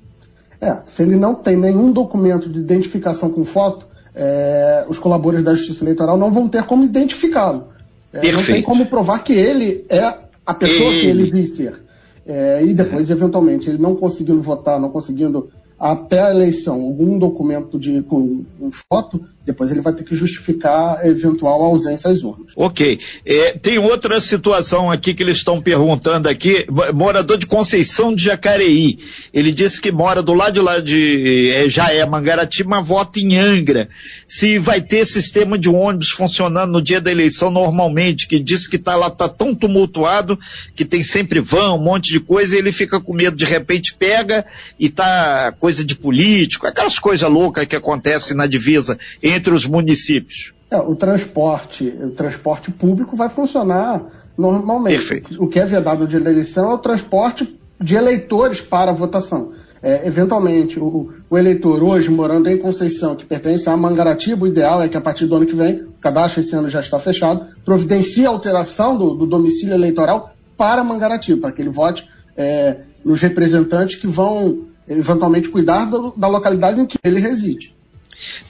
É, 0.60 0.78
se 0.84 1.04
ele 1.04 1.14
não 1.14 1.36
tem 1.36 1.56
nenhum 1.56 1.92
documento 1.92 2.48
de 2.48 2.58
identificação 2.58 3.30
com 3.30 3.44
foto, 3.44 3.86
é, 4.12 4.84
os 4.88 4.98
colaboradores 4.98 5.44
da 5.44 5.54
Justiça 5.54 5.84
Eleitoral 5.84 6.18
não 6.18 6.32
vão 6.32 6.48
ter 6.48 6.64
como 6.64 6.82
identificá-lo. 6.82 7.68
É, 8.12 8.32
não 8.32 8.42
tem 8.42 8.60
como 8.60 8.86
provar 8.86 9.22
que 9.22 9.34
ele 9.34 9.86
é 9.88 10.12
a 10.44 10.52
pessoa 10.52 10.90
ele... 10.90 11.00
que 11.00 11.06
ele 11.06 11.30
diz 11.30 11.50
ser. 11.50 11.80
É, 12.26 12.60
e 12.64 12.74
depois, 12.74 13.08
eventualmente, 13.08 13.70
ele 13.70 13.78
não 13.78 13.94
conseguindo 13.94 14.42
votar, 14.42 14.80
não 14.80 14.90
conseguindo 14.90 15.48
até 15.78 16.20
a 16.20 16.30
eleição 16.30 16.80
algum 16.80 17.18
documento 17.18 17.78
de, 17.78 18.02
com, 18.02 18.44
com 18.58 18.70
foto, 18.70 19.24
depois 19.44 19.70
ele 19.70 19.82
vai 19.82 19.92
ter 19.92 20.04
que 20.04 20.14
justificar 20.14 21.04
eventual 21.06 21.62
ausência 21.62 22.10
às 22.10 22.22
urnas. 22.22 22.52
Ok. 22.56 22.98
É, 23.26 23.52
tem 23.52 23.78
outra 23.78 24.18
situação 24.18 24.90
aqui 24.90 25.12
que 25.12 25.22
eles 25.22 25.36
estão 25.36 25.60
perguntando 25.60 26.28
aqui, 26.28 26.66
morador 26.94 27.36
de 27.36 27.46
Conceição 27.46 28.14
de 28.14 28.24
Jacareí. 28.24 28.98
Ele 29.34 29.52
disse 29.52 29.80
que 29.80 29.92
mora 29.92 30.22
do 30.22 30.32
lado 30.32 30.54
de 30.54 30.60
lá 30.60 30.80
de 30.80 31.50
é, 31.50 31.68
Jaé, 31.68 32.06
Mangaratiba, 32.06 32.70
mas 32.70 32.88
vota 32.88 33.20
em 33.20 33.36
Angra. 33.36 33.88
Se 34.26 34.58
vai 34.58 34.80
ter 34.80 35.04
sistema 35.04 35.58
de 35.58 35.68
ônibus 35.68 36.10
funcionando 36.10 36.72
no 36.72 36.80
dia 36.82 37.00
da 37.00 37.10
eleição 37.10 37.50
normalmente, 37.50 38.26
que 38.26 38.38
disse 38.38 38.70
que 38.70 38.78
tá 38.78 38.96
lá, 38.96 39.10
tá 39.10 39.28
tão 39.28 39.54
tumultuado, 39.54 40.38
que 40.74 40.86
tem 40.86 41.02
sempre 41.02 41.40
vão, 41.40 41.76
um 41.76 41.82
monte 41.82 42.10
de 42.10 42.20
coisa, 42.20 42.56
e 42.56 42.58
ele 42.58 42.72
fica 42.72 42.98
com 42.98 43.12
medo, 43.12 43.36
de 43.36 43.44
repente 43.44 43.94
pega 43.94 44.46
e 44.80 44.88
tá 44.88 45.54
coisa 45.64 45.82
de 45.82 45.96
político, 45.96 46.66
aquelas 46.66 46.98
coisas 46.98 47.26
loucas 47.26 47.64
que 47.64 47.74
acontecem 47.74 48.36
na 48.36 48.46
divisa 48.46 48.98
entre 49.22 49.54
os 49.54 49.64
municípios. 49.64 50.52
É, 50.70 50.76
o 50.76 50.94
transporte, 50.94 51.86
o 51.86 52.10
transporte 52.10 52.70
público 52.70 53.16
vai 53.16 53.30
funcionar 53.30 54.02
normalmente. 54.36 54.98
Perfeito. 54.98 55.42
O 55.42 55.48
que 55.48 55.58
é 55.58 55.64
vedado 55.64 56.06
de 56.06 56.16
eleição 56.16 56.70
é 56.70 56.74
o 56.74 56.78
transporte 56.78 57.58
de 57.80 57.94
eleitores 57.94 58.60
para 58.60 58.90
a 58.90 58.94
votação. 58.94 59.52
É, 59.82 60.06
eventualmente, 60.06 60.78
o, 60.78 61.14
o, 61.30 61.38
eleitor 61.38 61.82
hoje 61.82 62.10
morando 62.10 62.50
em 62.50 62.58
Conceição, 62.58 63.16
que 63.16 63.24
pertence 63.24 63.66
a 63.66 63.74
Mangaratiba, 63.74 64.44
o 64.44 64.46
ideal 64.46 64.82
é 64.82 64.88
que 64.90 64.98
a 64.98 65.00
partir 65.00 65.24
do 65.24 65.34
ano 65.34 65.46
que 65.46 65.56
vem, 65.56 65.80
o 65.80 65.92
cadastro 65.98 66.40
esse 66.40 66.54
ano 66.54 66.68
já 66.68 66.80
está 66.80 66.98
fechado, 66.98 67.46
providencie 67.64 68.26
a 68.26 68.28
alteração 68.28 68.98
do, 68.98 69.14
do 69.14 69.26
domicílio 69.26 69.74
eleitoral 69.74 70.30
para 70.58 70.84
Mangaratiba, 70.84 71.40
para 71.40 71.52
que 71.52 71.62
ele 71.62 71.70
vote 71.70 72.06
é, 72.36 72.80
nos 73.02 73.22
representantes 73.22 73.96
que 73.96 74.06
vão 74.06 74.73
eventualmente 74.88 75.48
cuidar 75.48 75.86
do, 75.86 76.12
da 76.16 76.28
localidade 76.28 76.80
em 76.80 76.86
que 76.86 76.98
ele 77.04 77.20
reside. 77.20 77.74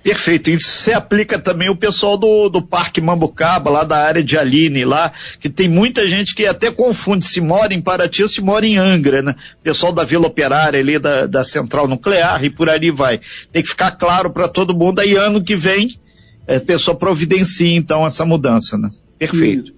Perfeito. 0.02 0.50
Isso 0.50 0.68
se 0.68 0.92
aplica 0.92 1.38
também 1.38 1.70
o 1.70 1.76
pessoal 1.76 2.16
do, 2.16 2.48
do 2.48 2.62
Parque 2.62 3.00
Mambucaba, 3.00 3.70
lá 3.70 3.84
da 3.84 3.96
área 3.96 4.22
de 4.22 4.36
Aline, 4.36 4.84
lá, 4.84 5.12
que 5.40 5.48
tem 5.48 5.68
muita 5.68 6.06
gente 6.06 6.34
que 6.34 6.46
até 6.46 6.70
confunde 6.70 7.24
se 7.24 7.40
mora 7.40 7.72
em 7.72 7.80
Paraty 7.80 8.22
ou 8.22 8.28
se 8.28 8.42
mora 8.42 8.66
em 8.66 8.76
Angra, 8.76 9.22
né? 9.22 9.34
Pessoal 9.62 9.92
da 9.92 10.04
Vila 10.04 10.26
Operária 10.26 10.78
ali, 10.78 10.98
da, 10.98 11.26
da 11.26 11.42
Central 11.42 11.88
Nuclear 11.88 12.44
e 12.44 12.50
por 12.50 12.68
ali 12.68 12.90
vai. 12.90 13.20
Tem 13.50 13.62
que 13.62 13.68
ficar 13.68 13.92
claro 13.92 14.30
para 14.30 14.48
todo 14.48 14.76
mundo 14.76 15.00
aí 15.00 15.16
ano 15.16 15.42
que 15.42 15.56
vem, 15.56 15.98
a 16.46 16.60
pessoa 16.60 16.96
providencia 16.96 17.74
então 17.74 18.06
essa 18.06 18.24
mudança, 18.24 18.76
né? 18.76 18.90
Perfeito. 19.18 19.72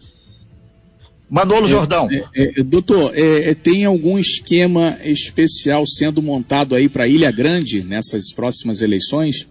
Manolo 1.29 1.67
é, 1.67 1.69
Jordão. 1.69 2.09
É, 2.11 2.61
é, 2.61 2.63
doutor, 2.63 3.13
é, 3.15 3.51
é, 3.51 3.55
tem 3.55 3.85
algum 3.85 4.19
esquema 4.19 4.97
especial 5.05 5.87
sendo 5.87 6.23
montado 6.23 6.75
aí 6.75 6.89
para 6.89 7.09
Ilha 7.09 7.31
Grande 7.31 7.83
nessas 7.83 8.33
próximas 8.33 8.81
eleições? 8.81 9.47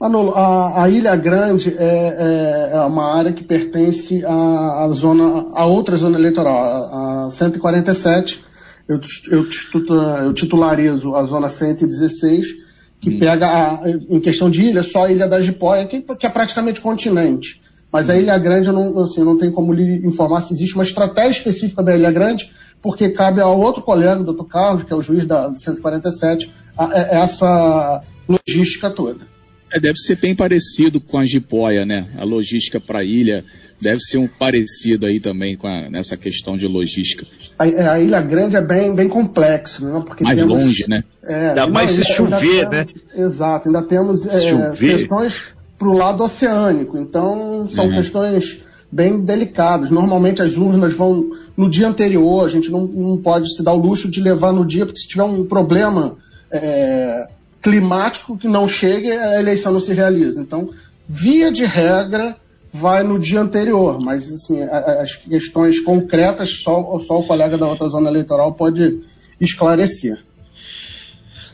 Manolo, 0.00 0.32
a, 0.34 0.84
a 0.84 0.88
Ilha 0.88 1.16
Grande 1.16 1.74
é, 1.76 1.82
é, 1.82 2.70
é, 2.76 2.80
uma 2.82 3.12
área 3.12 3.32
que 3.32 3.42
pertence 3.42 4.24
à, 4.24 4.84
à, 4.84 4.88
zona, 4.90 5.48
a 5.52 5.66
outra 5.66 5.96
zona 5.96 6.16
eleitoral, 6.16 6.56
a, 6.56 7.26
a 7.26 7.30
147. 7.30 8.44
Eu, 8.88 9.00
eu, 9.30 9.46
eu, 10.24 10.32
titularizo 10.32 11.14
a 11.14 11.24
zona 11.24 11.48
116, 11.48 12.46
que 13.00 13.10
hum. 13.10 13.18
pega, 13.18 13.46
a, 13.46 13.90
em 13.90 14.20
questão 14.20 14.48
de 14.48 14.62
ilha, 14.62 14.84
só 14.84 15.06
a 15.06 15.10
Ilha 15.10 15.26
da 15.26 15.40
Jipóia, 15.40 15.84
que, 15.84 16.00
que 16.00 16.26
é 16.26 16.30
praticamente 16.30 16.80
continente. 16.80 17.60
Mas 17.92 18.10
a. 18.10 18.16
Ilha 18.16 18.38
Grande, 18.38 18.68
eu 18.68 18.74
não, 18.74 18.98
assim, 19.00 19.22
não 19.22 19.38
tenho 19.38 19.52
como 19.52 19.72
lhe 19.72 20.06
informar 20.06 20.42
se 20.42 20.52
existe 20.52 20.74
uma 20.74 20.84
estratégia 20.84 21.38
específica 21.38 21.82
da 21.82 21.96
Ilha 21.96 22.10
Grande, 22.10 22.50
porque 22.82 23.10
cabe 23.10 23.40
ao 23.40 23.58
outro 23.58 23.82
colega, 23.82 24.20
o 24.20 24.24
doutor 24.24 24.44
Carlos, 24.44 24.84
que 24.84 24.92
é 24.92 24.96
o 24.96 25.02
juiz 25.02 25.24
da 25.24 25.54
147, 25.54 26.52
a, 26.76 26.86
a, 26.86 27.00
essa 27.22 28.02
logística 28.28 28.90
toda. 28.90 29.26
É, 29.72 29.78
deve 29.78 29.98
ser 29.98 30.16
bem 30.16 30.34
parecido 30.34 31.00
com 31.00 31.18
a 31.18 31.24
jipoia, 31.24 31.84
né? 31.84 32.08
A 32.16 32.24
logística 32.24 32.80
para 32.80 33.00
a 33.00 33.04
ilha 33.04 33.44
deve 33.80 34.00
ser 34.00 34.18
um 34.18 34.26
parecido 34.26 35.06
aí 35.06 35.20
também 35.20 35.56
com 35.56 35.66
a, 35.66 35.88
nessa 35.90 36.16
questão 36.16 36.56
de 36.56 36.66
logística. 36.66 37.26
A, 37.58 37.68
é, 37.68 37.88
a, 37.88 38.00
Ilha 38.00 38.20
Grande 38.20 38.56
é 38.56 38.60
bem, 38.60 38.94
bem 38.94 39.08
complexo, 39.08 39.84
né? 39.84 40.02
Porque 40.06 40.24
mais 40.24 40.38
temos, 40.38 40.62
longe, 40.62 40.84
né? 40.88 41.04
É, 41.22 41.54
Dá 41.54 41.66
mais 41.66 41.90
se 41.90 42.04
chover, 42.04 42.68
né? 42.68 42.86
Exato, 43.14 43.68
ainda 43.68 43.82
temos 43.82 44.26
é, 44.26 44.70
questões 44.72 45.44
para 45.78 45.88
o 45.88 45.92
lado 45.92 46.24
oceânico, 46.24 46.98
então 46.98 47.47
são 47.66 47.86
uhum. 47.86 47.94
questões 47.94 48.60
bem 48.90 49.20
delicadas. 49.20 49.90
Normalmente 49.90 50.42
as 50.42 50.56
urnas 50.56 50.92
vão 50.92 51.30
no 51.56 51.68
dia 51.68 51.88
anterior, 51.88 52.44
a 52.44 52.48
gente 52.48 52.70
não, 52.70 52.86
não 52.86 53.16
pode 53.16 53.54
se 53.54 53.62
dar 53.62 53.72
o 53.72 53.78
luxo 53.78 54.10
de 54.10 54.20
levar 54.20 54.52
no 54.52 54.64
dia, 54.64 54.84
porque 54.84 55.00
se 55.00 55.08
tiver 55.08 55.24
um 55.24 55.44
problema 55.44 56.16
é, 56.50 57.28
climático 57.60 58.36
que 58.36 58.48
não 58.48 58.68
chegue, 58.68 59.10
a 59.10 59.40
eleição 59.40 59.72
não 59.72 59.80
se 59.80 59.92
realiza. 59.92 60.40
Então, 60.40 60.70
via 61.08 61.50
de 61.50 61.64
regra, 61.64 62.36
vai 62.72 63.02
no 63.02 63.18
dia 63.18 63.40
anterior, 63.40 63.98
mas 64.00 64.32
assim, 64.32 64.62
as 64.62 65.16
questões 65.16 65.80
concretas 65.80 66.50
só, 66.62 66.98
só 67.00 67.18
o 67.18 67.26
colega 67.26 67.58
da 67.58 67.66
outra 67.66 67.88
zona 67.88 68.10
eleitoral 68.10 68.52
pode 68.52 69.00
esclarecer. 69.40 70.18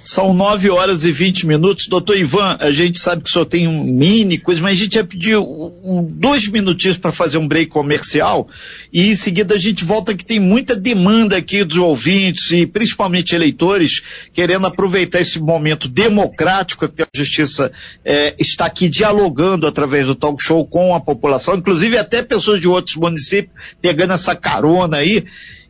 São 0.04 0.34
9 0.34 0.68
horas 0.68 1.04
e 1.04 1.10
20 1.10 1.46
minutos. 1.46 1.88
Doutor 1.88 2.18
Ivan, 2.18 2.58
a 2.60 2.70
gente 2.70 2.98
sabe 2.98 3.22
que 3.22 3.30
senhor 3.30 3.46
tem 3.46 3.66
um 3.66 3.82
mini 3.82 4.36
coisa, 4.36 4.60
mas 4.60 4.74
a 4.74 4.82
gente 4.82 4.94
ia 4.96 5.04
pedir 5.04 5.38
um, 5.38 6.06
dois 6.10 6.46
minutinhos 6.46 6.98
para 6.98 7.10
fazer 7.10 7.38
um 7.38 7.48
break 7.48 7.70
comercial 7.70 8.46
e 8.92 9.08
em 9.08 9.14
seguida 9.14 9.54
a 9.54 9.58
gente 9.58 9.82
volta 9.82 10.14
que 10.14 10.24
tem 10.24 10.38
muita 10.38 10.76
demanda 10.76 11.36
aqui 11.38 11.64
dos 11.64 11.78
ouvintes 11.78 12.50
e 12.52 12.66
principalmente 12.66 13.34
eleitores 13.34 14.02
querendo 14.32 14.66
aproveitar 14.66 15.20
esse 15.20 15.40
momento 15.40 15.88
democrático 15.88 16.86
que 16.86 17.02
a 17.02 17.08
justiça 17.14 17.72
é, 18.04 18.34
está 18.38 18.66
aqui 18.66 18.90
dialogando 18.90 19.66
através 19.66 20.06
do 20.06 20.14
talk 20.14 20.42
show 20.42 20.66
com 20.66 20.94
a 20.94 21.00
população, 21.00 21.56
inclusive 21.56 21.96
até 21.96 22.22
pessoas 22.22 22.60
de 22.60 22.68
outros 22.68 22.96
municípios 22.96 23.54
pegando 23.80 24.12
essa 24.12 24.36
carona 24.36 24.98
aí. 24.98 25.24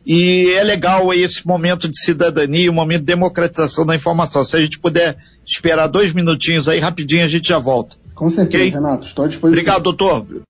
E 0.05 0.53
é 0.53 0.63
legal 0.63 1.13
esse 1.13 1.45
momento 1.45 1.89
de 1.89 1.99
cidadania, 1.99 2.69
um 2.69 2.75
momento 2.75 2.99
de 2.99 3.07
democratização 3.07 3.85
da 3.85 3.95
informação. 3.95 4.43
Se 4.43 4.55
a 4.55 4.59
gente 4.59 4.77
puder 4.77 5.17
esperar 5.45 5.87
dois 5.87 6.13
minutinhos 6.13 6.69
aí, 6.69 6.79
rapidinho 6.79 7.25
a 7.25 7.27
gente 7.27 7.47
já 7.47 7.57
volta. 7.57 7.95
Com 8.13 8.29
certeza, 8.29 8.63
okay? 8.63 8.69
Renato. 8.69 9.07
Estou 9.07 9.25
à 9.25 9.27
disposição. 9.27 9.61
Obrigado, 9.61 9.83
doutor. 9.83 10.45